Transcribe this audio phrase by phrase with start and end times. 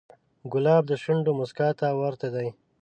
[0.51, 2.47] ګلاب د شونډو موسکا ته ورته دی.